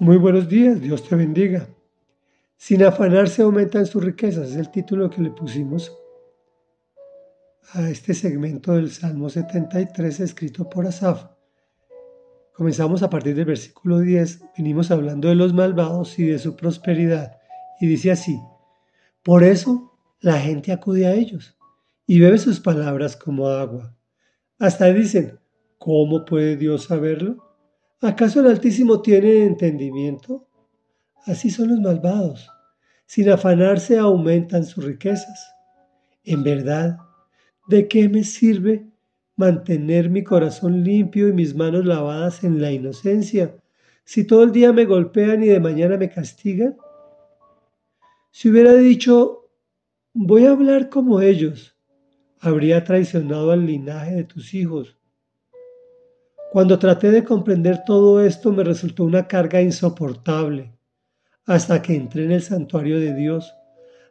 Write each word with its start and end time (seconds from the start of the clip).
Muy 0.00 0.16
buenos 0.16 0.48
días, 0.48 0.80
Dios 0.80 1.06
te 1.06 1.14
bendiga. 1.14 1.68
Sin 2.56 2.82
afanarse 2.82 3.42
aumentan 3.42 3.84
sus 3.84 4.02
riquezas, 4.02 4.48
es 4.48 4.56
el 4.56 4.70
título 4.70 5.10
que 5.10 5.20
le 5.20 5.30
pusimos 5.30 5.94
a 7.74 7.86
este 7.90 8.14
segmento 8.14 8.72
del 8.72 8.90
Salmo 8.90 9.28
73 9.28 10.20
escrito 10.20 10.70
por 10.70 10.86
Asaf. 10.86 11.26
Comenzamos 12.54 13.02
a 13.02 13.10
partir 13.10 13.34
del 13.34 13.44
versículo 13.44 13.98
10, 13.98 14.40
venimos 14.56 14.90
hablando 14.90 15.28
de 15.28 15.34
los 15.34 15.52
malvados 15.52 16.18
y 16.18 16.24
de 16.24 16.38
su 16.38 16.56
prosperidad, 16.56 17.36
y 17.78 17.86
dice 17.86 18.10
así, 18.10 18.40
por 19.22 19.44
eso 19.44 19.98
la 20.20 20.38
gente 20.38 20.72
acude 20.72 21.06
a 21.08 21.12
ellos 21.12 21.58
y 22.06 22.20
bebe 22.20 22.38
sus 22.38 22.58
palabras 22.58 23.18
como 23.18 23.48
agua. 23.48 23.94
Hasta 24.58 24.86
dicen, 24.86 25.38
¿cómo 25.76 26.24
puede 26.24 26.56
Dios 26.56 26.84
saberlo? 26.84 27.49
¿Acaso 28.02 28.40
el 28.40 28.46
Altísimo 28.46 29.02
tiene 29.02 29.44
entendimiento? 29.44 30.48
Así 31.26 31.50
son 31.50 31.68
los 31.68 31.80
malvados. 31.80 32.48
Sin 33.04 33.28
afanarse 33.28 33.98
aumentan 33.98 34.64
sus 34.64 34.84
riquezas. 34.84 35.54
En 36.24 36.42
verdad, 36.42 36.96
¿de 37.68 37.88
qué 37.88 38.08
me 38.08 38.24
sirve 38.24 38.86
mantener 39.36 40.08
mi 40.08 40.24
corazón 40.24 40.82
limpio 40.82 41.28
y 41.28 41.34
mis 41.34 41.54
manos 41.54 41.84
lavadas 41.84 42.42
en 42.42 42.62
la 42.62 42.72
inocencia 42.72 43.54
si 44.04 44.24
todo 44.24 44.44
el 44.44 44.52
día 44.52 44.72
me 44.72 44.86
golpean 44.86 45.42
y 45.42 45.48
de 45.48 45.60
mañana 45.60 45.98
me 45.98 46.08
castigan? 46.08 46.78
Si 48.30 48.48
hubiera 48.48 48.72
dicho, 48.72 49.50
voy 50.14 50.46
a 50.46 50.52
hablar 50.52 50.88
como 50.88 51.20
ellos, 51.20 51.76
habría 52.38 52.82
traicionado 52.82 53.50
al 53.50 53.66
linaje 53.66 54.14
de 54.14 54.24
tus 54.24 54.54
hijos 54.54 54.99
cuando 56.50 56.78
traté 56.80 57.12
de 57.12 57.22
comprender 57.22 57.84
todo 57.84 58.24
esto 58.24 58.50
me 58.50 58.64
resultó 58.64 59.04
una 59.04 59.28
carga 59.28 59.62
insoportable, 59.62 60.72
hasta 61.46 61.80
que 61.80 61.94
entré 61.94 62.24
en 62.24 62.32
el 62.32 62.42
santuario 62.42 62.98
de 62.98 63.14
Dios. 63.14 63.54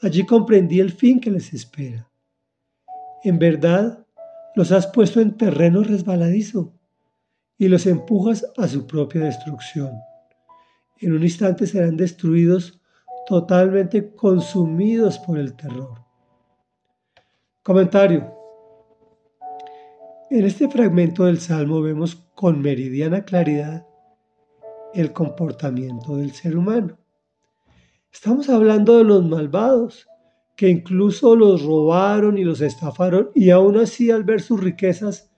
Allí 0.00 0.24
comprendí 0.24 0.80
el 0.80 0.92
fin 0.92 1.20
que 1.20 1.30
les 1.30 1.52
espera. 1.52 2.10
En 3.22 3.38
verdad, 3.38 4.06
los 4.54 4.72
has 4.72 4.86
puesto 4.86 5.20
en 5.20 5.36
terreno 5.36 5.82
resbaladizo 5.82 6.72
y 7.58 7.68
los 7.68 7.86
empujas 7.86 8.46
a 8.56 8.66
su 8.66 8.86
propia 8.86 9.22
destrucción. 9.22 9.92
En 11.00 11.12
un 11.12 11.22
instante 11.22 11.66
serán 11.66 11.96
destruidos, 11.96 12.80
totalmente 13.26 14.14
consumidos 14.14 15.18
por 15.18 15.38
el 15.38 15.54
terror. 15.54 16.00
Comentario. 17.62 18.41
En 20.34 20.46
este 20.46 20.66
fragmento 20.66 21.26
del 21.26 21.40
Salmo 21.40 21.82
vemos 21.82 22.16
con 22.34 22.62
meridiana 22.62 23.22
claridad 23.22 23.86
el 24.94 25.12
comportamiento 25.12 26.16
del 26.16 26.32
ser 26.32 26.56
humano. 26.56 26.96
Estamos 28.10 28.48
hablando 28.48 28.96
de 28.96 29.04
los 29.04 29.22
malvados, 29.26 30.08
que 30.56 30.70
incluso 30.70 31.36
los 31.36 31.62
robaron 31.62 32.38
y 32.38 32.44
los 32.44 32.62
estafaron 32.62 33.30
y 33.34 33.50
aún 33.50 33.76
así 33.76 34.10
al 34.10 34.24
ver 34.24 34.40
sus 34.40 34.58
riquezas, 34.58 35.30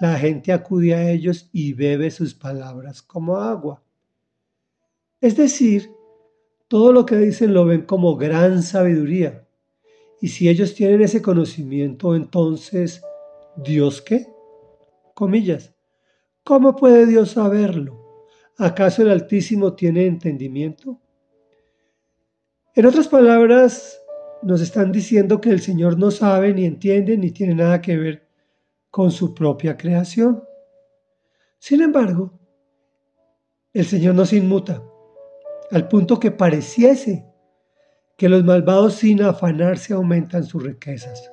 la 0.00 0.18
gente 0.18 0.52
acude 0.52 0.92
a 0.92 1.08
ellos 1.08 1.48
y 1.52 1.74
bebe 1.74 2.10
sus 2.10 2.34
palabras 2.34 3.00
como 3.00 3.36
agua. 3.36 3.84
Es 5.20 5.36
decir, 5.36 5.88
todo 6.66 6.92
lo 6.92 7.06
que 7.06 7.16
dicen 7.16 7.54
lo 7.54 7.64
ven 7.64 7.82
como 7.82 8.16
gran 8.16 8.64
sabiduría. 8.64 9.46
Y 10.20 10.26
si 10.26 10.48
ellos 10.48 10.74
tienen 10.74 11.00
ese 11.00 11.22
conocimiento, 11.22 12.16
entonces, 12.16 13.02
¿Dios 13.54 14.02
qué? 14.02 14.31
Comillas. 15.22 15.72
¿Cómo 16.42 16.74
puede 16.74 17.06
Dios 17.06 17.30
saberlo? 17.30 18.26
¿Acaso 18.58 19.02
el 19.02 19.10
Altísimo 19.12 19.72
tiene 19.72 20.04
entendimiento? 20.06 21.00
En 22.74 22.86
otras 22.86 23.06
palabras, 23.06 24.02
nos 24.42 24.60
están 24.60 24.90
diciendo 24.90 25.40
que 25.40 25.50
el 25.50 25.60
Señor 25.60 25.96
no 25.96 26.10
sabe, 26.10 26.52
ni 26.52 26.64
entiende, 26.64 27.16
ni 27.16 27.30
tiene 27.30 27.54
nada 27.54 27.80
que 27.80 27.96
ver 27.96 28.28
con 28.90 29.12
su 29.12 29.32
propia 29.32 29.76
creación. 29.76 30.42
Sin 31.60 31.82
embargo, 31.82 32.36
el 33.72 33.86
Señor 33.86 34.16
no 34.16 34.26
se 34.26 34.38
inmuta, 34.38 34.82
al 35.70 35.86
punto 35.86 36.18
que 36.18 36.32
pareciese 36.32 37.24
que 38.16 38.28
los 38.28 38.42
malvados 38.42 38.94
sin 38.94 39.22
afanarse 39.22 39.94
aumentan 39.94 40.42
sus 40.42 40.64
riquezas. 40.64 41.32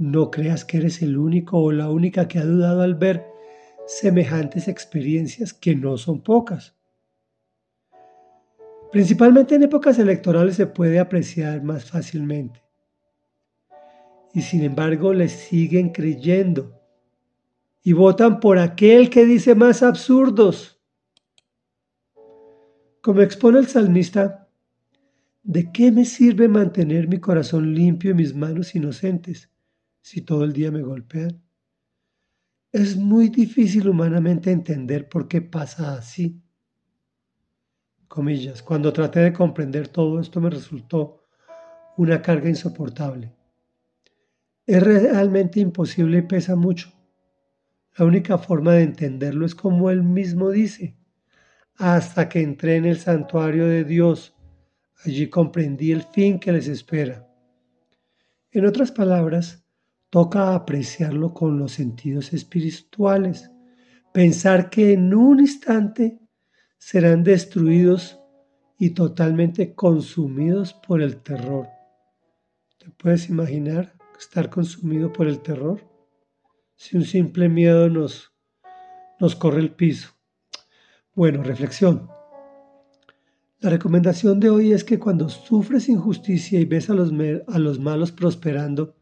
No 0.00 0.30
creas 0.30 0.64
que 0.64 0.78
eres 0.78 1.02
el 1.02 1.18
único 1.18 1.58
o 1.58 1.72
la 1.72 1.90
única 1.90 2.26
que 2.26 2.38
ha 2.38 2.44
dudado 2.46 2.80
al 2.80 2.94
ver 2.94 3.26
semejantes 3.86 4.66
experiencias 4.66 5.52
que 5.52 5.76
no 5.76 5.98
son 5.98 6.22
pocas. 6.22 6.74
Principalmente 8.90 9.56
en 9.56 9.64
épocas 9.64 9.98
electorales 9.98 10.56
se 10.56 10.66
puede 10.66 10.98
apreciar 10.98 11.62
más 11.62 11.84
fácilmente. 11.84 12.62
Y 14.32 14.40
sin 14.40 14.64
embargo 14.64 15.12
le 15.12 15.28
siguen 15.28 15.90
creyendo 15.90 16.80
y 17.82 17.92
votan 17.92 18.40
por 18.40 18.58
aquel 18.58 19.10
que 19.10 19.26
dice 19.26 19.54
más 19.54 19.82
absurdos. 19.82 20.80
Como 23.02 23.20
expone 23.20 23.58
el 23.58 23.66
salmista, 23.66 24.48
¿de 25.42 25.70
qué 25.70 25.92
me 25.92 26.06
sirve 26.06 26.48
mantener 26.48 27.06
mi 27.06 27.20
corazón 27.20 27.74
limpio 27.74 28.12
y 28.12 28.14
mis 28.14 28.34
manos 28.34 28.74
inocentes? 28.74 29.49
Si 30.00 30.22
todo 30.22 30.44
el 30.44 30.52
día 30.52 30.70
me 30.70 30.82
golpean? 30.82 31.42
Es 32.72 32.96
muy 32.96 33.28
difícil 33.28 33.88
humanamente 33.88 34.52
entender 34.52 35.08
por 35.08 35.26
qué 35.26 35.42
pasa 35.42 35.94
así. 35.94 36.40
Comillas, 38.06 38.62
cuando 38.62 38.92
traté 38.92 39.20
de 39.20 39.32
comprender 39.32 39.88
todo 39.88 40.20
esto 40.20 40.40
me 40.40 40.50
resultó 40.50 41.26
una 41.96 42.22
carga 42.22 42.48
insoportable. 42.48 43.32
Es 44.66 44.82
realmente 44.82 45.60
imposible 45.60 46.18
y 46.18 46.22
pesa 46.22 46.54
mucho. 46.54 46.92
La 47.96 48.04
única 48.04 48.38
forma 48.38 48.74
de 48.74 48.82
entenderlo 48.82 49.44
es 49.44 49.54
como 49.54 49.90
él 49.90 50.02
mismo 50.02 50.50
dice. 50.50 50.96
Hasta 51.76 52.28
que 52.28 52.40
entré 52.40 52.76
en 52.76 52.84
el 52.84 52.98
santuario 52.98 53.66
de 53.66 53.84
Dios, 53.84 54.34
allí 55.04 55.28
comprendí 55.28 55.92
el 55.92 56.02
fin 56.02 56.38
que 56.38 56.52
les 56.52 56.68
espera. 56.68 57.28
En 58.52 58.66
otras 58.66 58.92
palabras, 58.92 59.64
toca 60.10 60.54
apreciarlo 60.54 61.32
con 61.32 61.58
los 61.58 61.72
sentidos 61.72 62.32
espirituales, 62.32 63.50
pensar 64.12 64.68
que 64.68 64.92
en 64.92 65.14
un 65.14 65.40
instante 65.40 66.18
serán 66.78 67.22
destruidos 67.22 68.20
y 68.78 68.90
totalmente 68.90 69.74
consumidos 69.74 70.74
por 70.74 71.00
el 71.00 71.22
terror. 71.22 71.68
¿Te 72.78 72.90
puedes 72.90 73.28
imaginar 73.28 73.94
estar 74.18 74.50
consumido 74.50 75.12
por 75.12 75.28
el 75.28 75.40
terror? 75.40 75.86
Si 76.74 76.96
un 76.96 77.04
simple 77.04 77.48
miedo 77.48 77.88
nos, 77.88 78.32
nos 79.20 79.36
corre 79.36 79.60
el 79.60 79.72
piso. 79.72 80.10
Bueno, 81.14 81.42
reflexión. 81.42 82.08
La 83.58 83.68
recomendación 83.68 84.40
de 84.40 84.48
hoy 84.48 84.72
es 84.72 84.84
que 84.84 84.98
cuando 84.98 85.28
sufres 85.28 85.90
injusticia 85.90 86.58
y 86.58 86.64
ves 86.64 86.88
a 86.88 86.94
los, 86.94 87.12
a 87.46 87.58
los 87.58 87.78
malos 87.78 88.10
prosperando, 88.10 88.96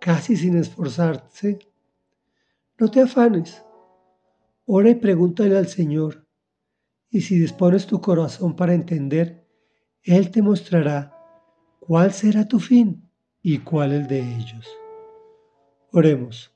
casi 0.00 0.36
sin 0.36 0.56
esforzarse, 0.56 1.58
no 2.78 2.90
te 2.90 3.00
afanes. 3.00 3.62
Ora 4.66 4.90
y 4.90 4.94
pregúntale 4.96 5.56
al 5.56 5.68
Señor, 5.68 6.26
y 7.10 7.20
si 7.20 7.38
dispones 7.38 7.86
tu 7.86 8.00
corazón 8.00 8.56
para 8.56 8.74
entender, 8.74 9.46
Él 10.02 10.30
te 10.30 10.42
mostrará 10.42 11.16
cuál 11.80 12.12
será 12.12 12.46
tu 12.46 12.58
fin 12.58 13.08
y 13.42 13.58
cuál 13.58 13.92
el 13.92 14.06
de 14.06 14.20
ellos. 14.20 14.66
Oremos. 15.92 16.52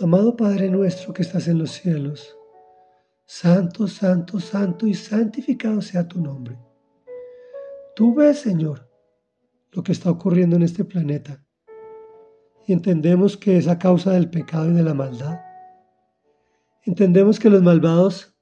Amado 0.00 0.36
Padre 0.36 0.68
nuestro 0.68 1.14
que 1.14 1.22
estás 1.22 1.48
en 1.48 1.58
los 1.58 1.70
cielos, 1.70 2.36
santo, 3.24 3.88
santo, 3.88 4.40
santo 4.40 4.86
y 4.86 4.94
santificado 4.94 5.80
sea 5.80 6.06
tu 6.06 6.20
nombre. 6.20 6.58
Tú 7.94 8.14
ves, 8.14 8.40
Señor, 8.40 8.90
lo 9.72 9.82
que 9.82 9.92
está 9.92 10.10
ocurriendo 10.10 10.56
en 10.56 10.64
este 10.64 10.84
planeta 10.84 11.45
y 12.66 12.72
entendemos 12.72 13.36
que 13.36 13.56
es 13.56 13.68
a 13.68 13.78
causa 13.78 14.12
del 14.12 14.28
pecado 14.28 14.70
y 14.70 14.74
de 14.74 14.82
la 14.82 14.94
maldad. 14.94 15.40
Entendemos 16.82 17.38
que 17.38 17.48
los 17.48 17.62
malvados, 17.62 18.36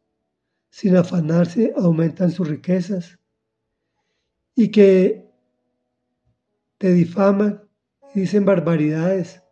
sin 0.70 0.96
afanarse, 0.96 1.74
aumentan 1.76 2.30
sus 2.30 2.48
riquezas 2.48 3.18
y 4.54 4.70
que 4.70 5.30
te 6.78 6.92
difaman 6.92 7.62
y 8.14 8.20
dicen 8.20 8.44
barbaridades, 8.44 9.42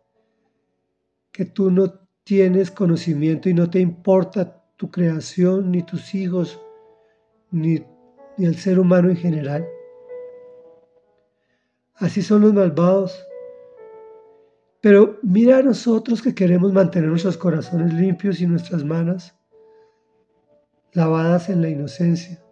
que 1.31 1.45
tú 1.45 1.71
no 1.71 1.93
tienes 2.23 2.71
conocimiento 2.71 3.49
y 3.49 3.53
no 3.53 3.69
te 3.69 3.79
importa 3.79 4.63
tu 4.75 4.89
creación, 4.89 5.71
ni 5.71 5.83
tus 5.83 6.15
hijos, 6.15 6.59
ni, 7.51 7.83
ni 8.37 8.45
el 8.45 8.55
ser 8.55 8.79
humano 8.79 9.09
en 9.09 9.17
general. 9.17 9.67
Así 11.95 12.21
son 12.21 12.41
los 12.41 12.53
malvados 12.53 13.23
pero 14.83 15.17
mira 15.23 15.59
a 15.59 15.63
nosotros 15.63 16.21
que 16.21 16.35
queremos 16.35 16.73
mantener 16.73 17.07
nuestros 17.07 17.37
corazones 17.37 17.93
limpios 17.93 18.41
y 18.41 18.47
nuestras 18.47 18.83
manos 18.83 19.33
lavadas 20.91 21.47
en 21.47 21.61
la 21.61 21.69
inocencia. 21.69 22.43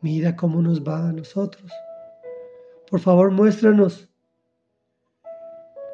Mira 0.00 0.34
cómo 0.34 0.62
nos 0.62 0.82
va 0.82 1.10
a 1.10 1.12
nosotros. 1.12 1.70
Por 2.90 3.00
favor, 3.00 3.30
muéstranos 3.30 4.08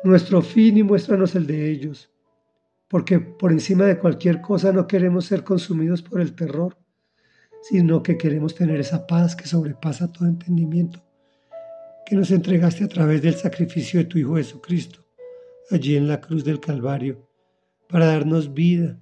nuestro 0.04 0.42
fin 0.42 0.78
y 0.78 0.84
muéstranos 0.84 1.34
el 1.34 1.48
de 1.48 1.68
ellos, 1.68 2.08
porque 2.86 3.18
por 3.18 3.50
encima 3.50 3.84
de 3.84 3.98
cualquier 3.98 4.40
cosa 4.40 4.70
no 4.70 4.86
queremos 4.86 5.24
ser 5.24 5.42
consumidos 5.42 6.02
por 6.02 6.20
el 6.20 6.36
terror, 6.36 6.78
sino 7.62 8.00
que 8.04 8.16
queremos 8.16 8.54
tener 8.54 8.78
esa 8.78 9.08
paz 9.08 9.34
que 9.34 9.48
sobrepasa 9.48 10.12
todo 10.12 10.28
entendimiento, 10.28 11.04
que 12.06 12.14
nos 12.14 12.30
entregaste 12.30 12.84
a 12.84 12.88
través 12.88 13.22
del 13.22 13.34
sacrificio 13.34 13.98
de 13.98 14.06
tu 14.06 14.18
Hijo 14.18 14.36
Jesucristo, 14.36 15.07
allí 15.70 15.96
en 15.96 16.08
la 16.08 16.20
cruz 16.20 16.44
del 16.44 16.60
Calvario, 16.60 17.28
para 17.88 18.06
darnos 18.06 18.52
vida, 18.52 19.00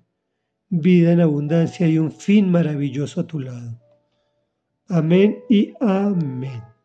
vida 0.69 1.13
en 1.13 1.21
abundancia 1.21 1.89
y 1.89 1.99
un 1.99 2.13
fin 2.13 2.51
maravilloso 2.51 3.21
a 3.21 3.27
tu 3.27 3.41
lado. 3.41 3.81
Amén 4.89 5.39
y 5.49 5.73
amén. 5.81 6.76